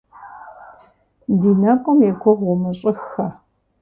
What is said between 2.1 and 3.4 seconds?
гугъу умыщӀыххэ.